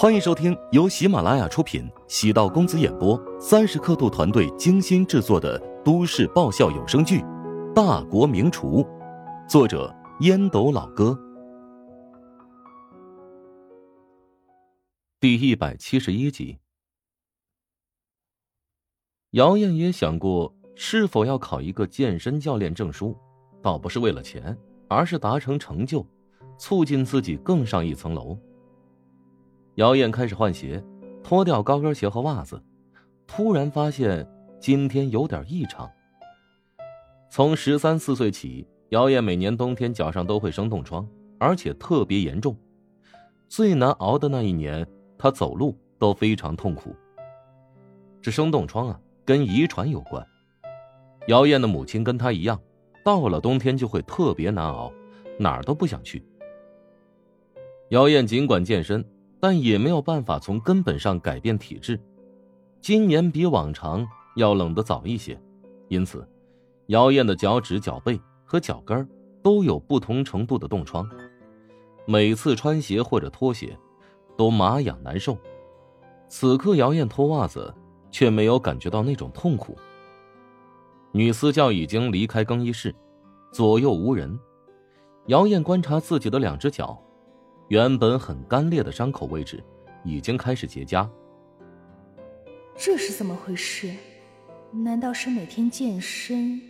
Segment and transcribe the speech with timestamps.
[0.00, 7.20] 欢迎收听由喜马拉雅出品、喜道公子演播、三十刻度团队精心制作的都市爆笑有声剧
[7.74, 8.82] 《大国名厨》，
[9.46, 11.14] 作者烟斗老哥，
[15.20, 16.58] 第一百七十一集。
[19.32, 23.14] 姚燕也想过是否要考一个健身教练证书，
[23.60, 24.56] 倒不是为了钱，
[24.88, 26.06] 而是达成成就，
[26.56, 28.38] 促进自己更上一层楼。
[29.76, 30.82] 姚燕开始换鞋，
[31.22, 32.60] 脱掉高跟鞋和袜子，
[33.26, 34.26] 突然发现
[34.58, 35.88] 今天有点异常。
[37.30, 42.56] 从十三四岁起，姚燕每年冬天脚上都会生冻疮，而且特别严重。
[43.48, 44.84] 最难熬的那一年，
[45.16, 46.94] 她走路都非常痛苦。
[48.20, 50.26] 这生冻疮啊，跟遗传有关。
[51.28, 52.60] 姚燕的母亲跟她一样，
[53.04, 54.92] 到了冬天就会特别难熬，
[55.38, 56.22] 哪儿都不想去。
[57.90, 59.02] 姚燕尽管健身。
[59.40, 61.98] 但也没有办法从根本上改变体质。
[62.80, 65.40] 今年比往常要冷得早一些，
[65.88, 66.26] 因此，
[66.86, 69.08] 姚燕的脚趾、脚背和脚跟
[69.42, 71.08] 都有不同程度的冻疮。
[72.06, 73.76] 每次穿鞋或者脱鞋，
[74.36, 75.36] 都麻痒难受。
[76.28, 77.74] 此刻，姚燕脱袜子，
[78.10, 79.76] 却没有感觉到那种痛苦。
[81.12, 82.94] 女私教已经离开更衣室，
[83.52, 84.38] 左右无人。
[85.26, 87.00] 姚燕观察自己的两只脚。
[87.70, 89.62] 原本很干裂的伤口位置，
[90.02, 91.08] 已经开始结痂。
[92.76, 93.94] 这是怎么回事？
[94.72, 96.60] 难道是每天健身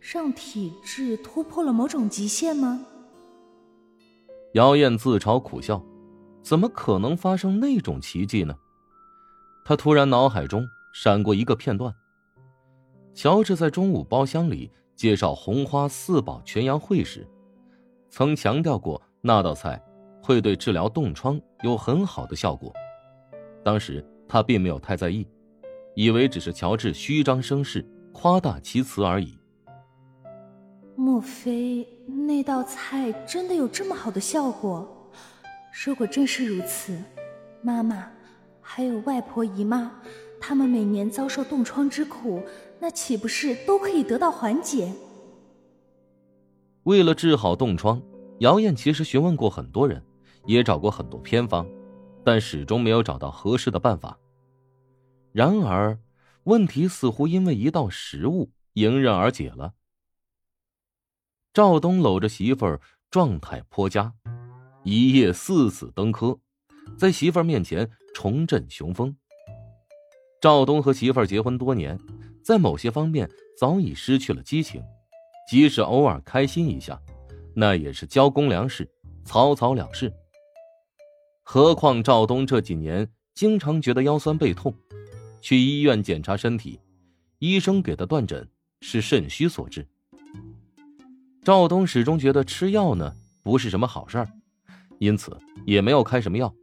[0.00, 2.84] 让体质突破了某种极限吗？
[4.54, 5.80] 姚燕自嘲苦笑，
[6.42, 8.52] 怎么可能发生那种奇迹呢？
[9.64, 11.94] 他突然脑海中闪过一个片段：
[13.14, 17.24] 乔治在中午包厢里介绍红花四宝全羊烩时，
[18.10, 19.80] 曾强调过那道菜。
[20.28, 22.70] 会对治疗冻疮有很好的效果。
[23.64, 25.26] 当时他并没有太在意，
[25.94, 27.82] 以为只是乔治虚张声势、
[28.12, 29.38] 夸大其词而已。
[30.96, 31.88] 莫非
[32.26, 35.10] 那道菜真的有这么好的效果？
[35.86, 37.02] 如果真是如此，
[37.62, 38.10] 妈妈
[38.60, 39.90] 还有外婆、姨妈，
[40.38, 42.42] 他们每年遭受冻疮之苦，
[42.78, 44.92] 那岂不是都可以得到缓解？
[46.82, 48.02] 为了治好冻疮，
[48.40, 50.02] 姚燕其实询问过很多人。
[50.46, 51.66] 也找过很多偏方，
[52.24, 54.18] 但始终没有找到合适的办法。
[55.32, 55.98] 然而，
[56.44, 59.74] 问题似乎因为一道食物迎刃而解了。
[61.52, 64.12] 赵东搂着媳妇儿，状态颇佳，
[64.84, 66.38] 一夜四子登科，
[66.96, 69.16] 在媳妇儿面前重振雄风。
[70.40, 71.98] 赵东和媳妇儿结婚多年，
[72.44, 73.28] 在某些方面
[73.58, 74.82] 早已失去了激情，
[75.50, 77.00] 即使偶尔开心一下，
[77.54, 78.88] 那也是交公粮食，
[79.24, 80.12] 草草了事。
[81.50, 84.74] 何况赵东这几年经常觉得腰酸背痛，
[85.40, 86.78] 去医院检查身体，
[87.38, 88.46] 医生给的断诊
[88.82, 89.88] 是肾虚所致。
[91.42, 94.28] 赵东始终觉得吃药呢不是什么好事儿，
[94.98, 96.54] 因此也没有开什么药，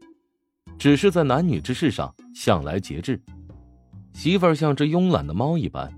[0.78, 3.19] 只是在男女之事上向来节制。
[4.13, 5.91] 媳妇儿像只慵懒的猫一般，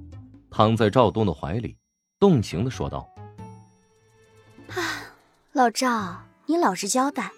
[0.50, 1.76] 躺在赵东的怀里，
[2.22, 3.06] 动情的说道
[4.72, 5.12] ：“啊，
[5.52, 7.34] 老赵，你老实交代。”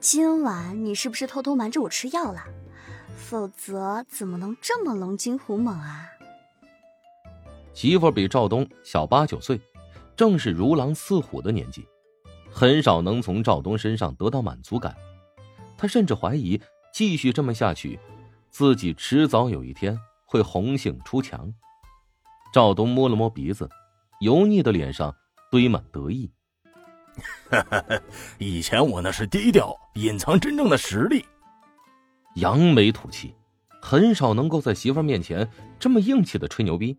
[0.00, 2.44] 今晚你是不是偷偷瞒着我吃药了？
[3.16, 6.06] 否则怎么能这么龙精虎猛啊？
[7.74, 9.60] 媳妇比赵东小八九岁，
[10.14, 11.86] 正是如狼似虎的年纪，
[12.50, 14.94] 很少能从赵东身上得到满足感。
[15.76, 16.60] 他甚至怀疑，
[16.92, 17.98] 继续这么下去，
[18.48, 21.52] 自己迟早有一天会红杏出墙。
[22.52, 23.68] 赵东摸了摸鼻子，
[24.20, 25.14] 油腻的脸上
[25.50, 26.30] 堆满得意。
[28.38, 31.24] 以前我那是低调，隐藏真正的实力。
[32.36, 33.34] 扬眉吐气，
[33.80, 36.98] 很少能够在媳妇儿面前这么硬气的吹牛逼。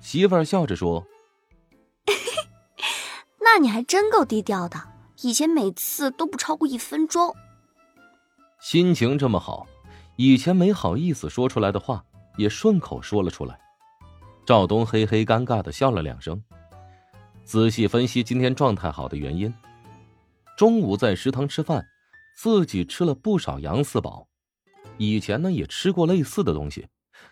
[0.00, 1.06] 媳妇儿笑着说
[3.40, 4.80] ：“那你还真够低调的，
[5.22, 7.34] 以前每次都不超过一分钟。”
[8.60, 9.66] 心情这么好，
[10.16, 12.04] 以前没好意思说出来的话
[12.36, 13.58] 也顺口说了出来。
[14.44, 16.42] 赵东嘿嘿尴尬的笑了两声。
[17.44, 19.52] 仔细分析今天状态好的原因，
[20.56, 21.84] 中午在食堂吃饭，
[22.36, 24.26] 自己吃了不少杨四宝。
[24.96, 26.88] 以前呢也吃过类似的东西，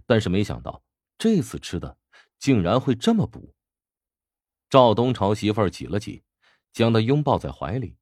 [0.07, 0.83] 但是没想到
[1.17, 1.97] 这次吃的
[2.39, 3.55] 竟然会这么补。
[4.69, 6.23] 赵东朝媳妇儿挤了挤，
[6.73, 7.97] 将她拥抱在怀里。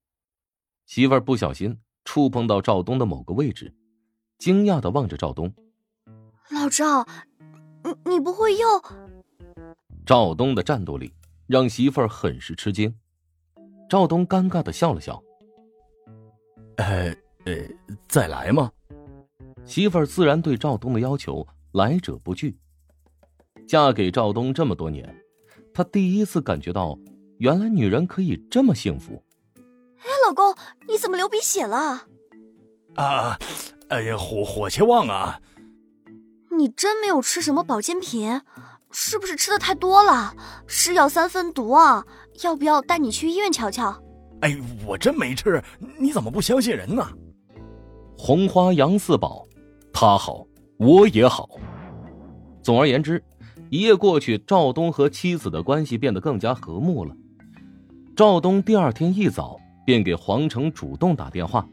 [0.87, 3.75] 媳妇儿不小心触碰到赵东的某个位置，
[4.39, 5.55] 惊讶的望着赵东
[6.51, 7.07] ：“老赵，
[7.85, 8.67] 你你不会又……”
[10.07, 11.13] 赵东的战斗力。
[11.49, 12.95] 让媳妇儿很是吃惊，
[13.89, 15.21] 赵东尴尬的笑了笑。
[16.77, 17.09] 呃，
[17.47, 17.55] 呃，
[18.06, 18.71] 再来吗？
[19.65, 22.56] 媳妇儿自然对赵东的要求来者不拒。
[23.67, 25.25] 嫁给赵东这么多年，
[25.73, 26.99] 她第一次感觉到，
[27.39, 29.25] 原来女人可以这么幸福。
[29.56, 30.55] 哎，老公，
[30.87, 32.06] 你怎么流鼻血了？
[32.97, 33.39] 啊，
[33.89, 35.41] 哎呀，火火气旺啊！
[36.59, 38.43] 你真没有吃什么保健品，
[38.90, 40.35] 是不是吃的太多了？
[40.67, 42.05] 是药三分毒啊！
[42.43, 44.02] 要不要带你去医院瞧瞧？
[44.40, 44.56] 哎，
[44.87, 45.62] 我真没吃，
[45.99, 47.06] 你怎么不相信人呢？
[48.17, 49.46] 红花杨四宝，
[49.93, 50.46] 他好，
[50.79, 51.49] 我也好。
[52.62, 53.23] 总而言之，
[53.70, 57.14] 一夜过去，赵东和妻子的关系变得更加和睦了。
[58.17, 61.69] 赵东第二天一早便给黄成主动打电话，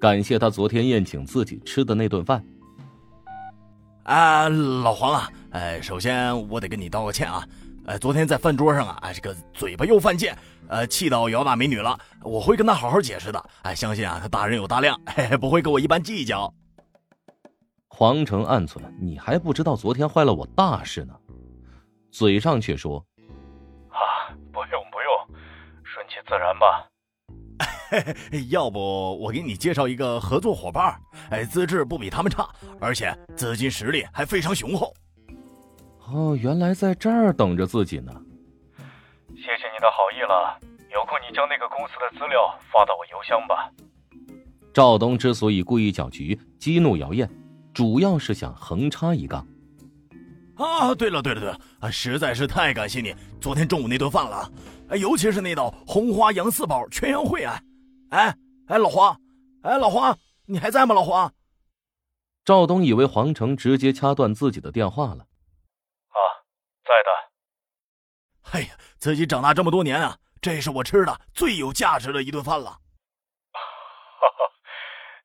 [0.00, 2.44] 感谢他昨天宴请自己吃的那顿饭。
[4.04, 7.46] 啊，老黄啊，哎，首先我得跟你道个歉啊。
[7.86, 10.36] 呃，昨天在饭桌上啊，哎，这个嘴巴又犯贱，
[10.68, 11.98] 呃，气到姚大美女了。
[12.22, 13.50] 我会跟她好好解释的。
[13.62, 16.52] 哎，相信啊，她大人有大量，嘿嘿，不会跟我一般计较。
[17.88, 21.14] 黄成暗存：你还不知道昨天坏了我大事呢，
[22.10, 23.04] 嘴上却说：
[23.88, 25.36] 啊，不用不用，
[25.84, 26.89] 顺其自然吧。
[28.50, 28.78] 要不
[29.20, 30.98] 我给你介绍一个合作伙伴，
[31.30, 32.48] 哎，资质不比他们差，
[32.80, 34.94] 而且资金实力还非常雄厚。
[36.12, 38.12] 哦，原来在这儿等着自己呢。
[39.36, 40.58] 谢谢你的好意了，
[40.92, 43.70] 有空你将那个公司的资料发到我邮箱吧。
[44.72, 47.28] 赵东之所以故意搅局，激怒姚燕，
[47.72, 49.46] 主要是想横插一杠。
[50.56, 54.50] 啊，对了对了对了，啊，实在是太感谢你昨天中午那顿饭了，
[54.90, 57.58] 哎，尤其是那道红花羊四宝全羊烩啊！
[58.10, 58.36] 哎
[58.66, 59.20] 哎，老黄，
[59.62, 60.94] 哎老黄，你还在吗？
[60.94, 61.32] 老黄。
[62.44, 65.26] 赵东以为黄成直接掐断自己的电话了。
[66.08, 66.18] 啊
[66.82, 67.10] 在的。
[68.52, 72.70] 哎呀，自己长大这么多年啊，这是我吃的最有价值的一顿饭了。
[72.70, 74.38] 哈哈，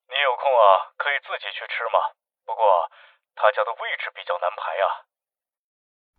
[0.07, 1.97] 你有空啊，可以自己去吃嘛。
[2.45, 2.63] 不过
[3.33, 4.85] 他家的位置比较难排呀。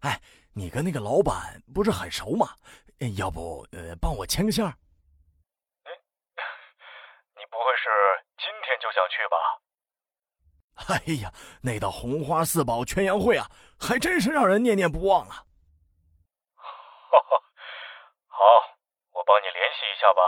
[0.01, 0.21] 哎，
[0.53, 2.57] 你跟那个老板不是很熟吗？
[3.17, 4.65] 要不呃，帮我牵个线？
[7.51, 7.89] 不会是
[8.39, 9.37] 今天就想去吧？
[10.89, 11.33] 哎呀，
[11.63, 15.45] 那道红花四宝全羊会啊，还真是让人念念不忘啊！
[16.57, 17.43] 哈哈，
[18.29, 18.45] 好，
[19.13, 20.21] 我帮你联系一下吧。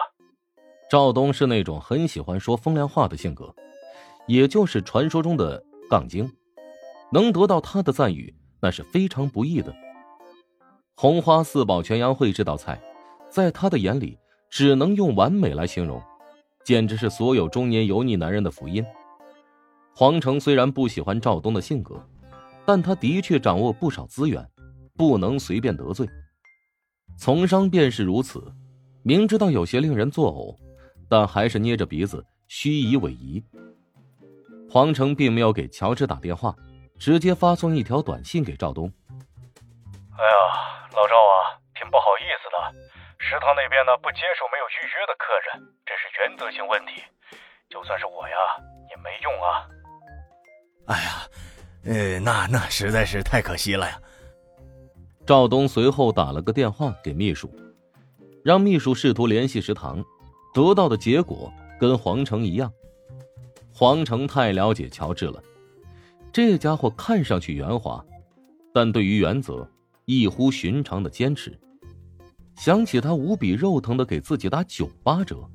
[0.89, 3.55] 赵东是那种很喜欢说风凉话的性格，
[4.27, 6.35] 也就是传说中的杠精，
[7.13, 9.75] 能得到他的赞誉那是非常不易的。
[10.97, 12.81] 红花四宝全羊会这道菜，
[13.29, 14.19] 在他的眼里
[14.49, 16.03] 只能用完美来形容，
[16.69, 18.85] 简直是所有中年油腻男人的福音。
[19.95, 21.99] 黄成虽然不喜欢赵东的性格，
[22.67, 24.47] 但他的确掌握不少资源，
[24.95, 26.07] 不能随便得罪。
[27.17, 28.53] 从商便是如此，
[29.03, 30.55] 明知道有些令人作呕，
[31.09, 33.59] 但还是捏着鼻子虚以委蛇。
[34.69, 36.55] 黄成并没有给乔治打电话，
[36.99, 38.93] 直接发送一条短信给赵东
[40.13, 40.37] ：“哎呀，
[40.93, 41.33] 老赵啊，
[43.29, 47.03] 食堂那边呢不接受没有预约的客人，这是原则性问题，
[47.69, 48.35] 就算是我呀
[48.89, 49.69] 也没用啊。”
[50.89, 51.29] 哎呀，
[51.85, 54.01] 呃，那那实在是太可惜了呀。
[55.27, 57.55] 赵东随后打了个电话给秘书，
[58.43, 60.03] 让秘书试图联系食堂，
[60.55, 62.73] 得到的结果跟黄成一样。
[63.71, 65.43] 黄成太了解乔治了，
[66.33, 68.03] 这家伙看上去圆滑，
[68.73, 69.71] 但对于原则
[70.07, 71.55] 异乎寻常的坚持。
[72.59, 75.49] 想起他无比肉疼的给自己打九八折，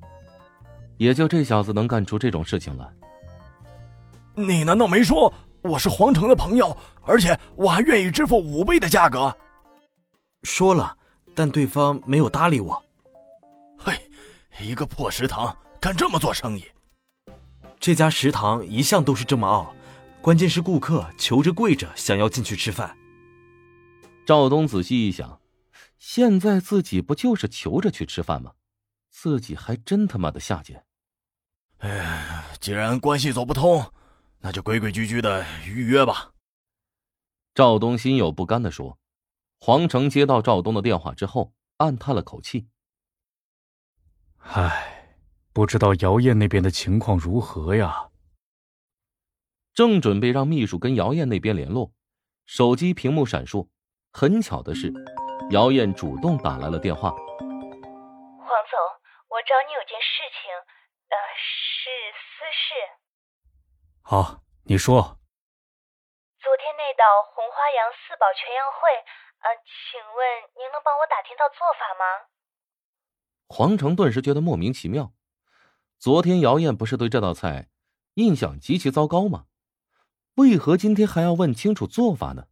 [0.96, 2.90] 也就这小子能干出这种事情来。
[4.36, 5.32] 你难道没说
[5.62, 9.36] 我是皇城的朋友，而且我还愿意支付五倍的价格？
[10.44, 10.96] 说了，
[11.36, 12.82] 但对方没有搭理我。
[13.78, 13.94] 嘿，
[14.62, 16.64] 一个破食堂敢这么做生意？
[17.82, 19.76] 这家食堂一向都是这么傲，
[20.22, 22.96] 关键是顾客求着跪着想要进去吃饭。
[24.26, 25.38] 赵东仔细一想，
[26.06, 28.56] 现在自己不就是求着去吃饭吗？
[29.10, 30.86] 自己还真他妈的下贱。
[31.78, 33.90] 哎，既然关系走不通。
[34.40, 36.34] 那就规规矩矩的预约吧。
[37.56, 39.00] 赵东心有不甘的说。
[39.62, 42.68] 黄成接到赵东的电话之后，暗叹了口气
[44.44, 45.16] ：“唉，
[45.54, 48.10] 不知道姚燕那边的情况如何呀？”
[49.74, 51.94] 正准备让秘书跟姚燕那边联络，
[52.46, 53.70] 手机屏幕闪烁。
[54.12, 54.94] 很巧的是，
[55.52, 58.80] 姚燕主动打来了电话：“黄总，
[59.30, 60.50] 我找你有件事情，
[61.10, 62.74] 呃，是私事。”
[64.02, 65.20] 好，你说。
[66.40, 67.04] 昨天那道
[67.36, 68.90] 红花羊四宝全羊烩，
[69.40, 70.18] 呃，请问
[70.58, 72.28] 您能帮我打听到做法吗？
[73.48, 75.14] 黄成顿时觉得莫名其妙。
[76.00, 77.70] 昨天姚燕不是对这道菜
[78.16, 79.46] 印象极其糟糕吗？
[80.36, 82.48] 为何今天还要问清楚做法呢？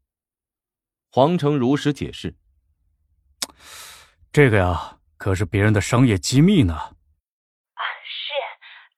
[1.11, 2.37] 黄成如实解释
[4.31, 6.73] ：“这个呀，可是别人的商业机密呢。”
[7.75, 8.31] 啊，是，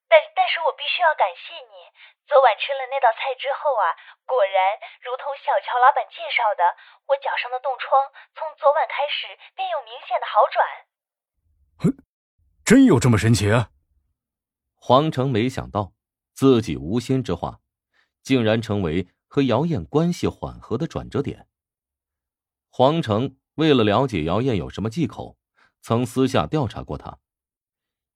[0.07, 1.89] 但但是我必须要感谢你。
[2.29, 3.85] 昨晚吃了那道菜之后啊，
[4.25, 4.55] 果然
[5.01, 6.61] 如同小乔老板介绍的，
[7.09, 7.97] 我脚上的冻疮
[8.37, 9.25] 从昨晚开始
[9.57, 10.61] 便有明显的好转。
[11.81, 11.97] 哼，
[12.63, 13.49] 真有这么神奇？
[14.75, 15.93] 黄成没想到
[16.33, 17.59] 自己无心之话。
[18.21, 21.49] 竟然成为和姚燕关系缓和的转折点。
[22.69, 25.37] 黄成为了了解姚燕有什么忌口，
[25.81, 27.19] 曾私下调查过她。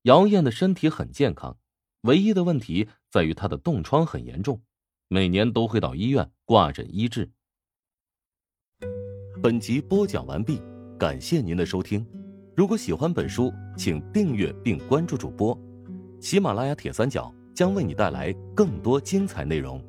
[0.04, 1.58] 姚燕的身体很健康，
[2.02, 4.62] 唯一的问题在于她的冻疮很严重，
[5.08, 7.30] 每年都会到医院挂诊医治。
[9.44, 10.62] 本集播讲完毕，
[10.98, 12.06] 感谢您的收听。
[12.56, 15.56] 如果喜欢本书，请订阅并关注主播。
[16.20, 19.80] 喜马拉雅铁三角将为你带来更多精彩内容。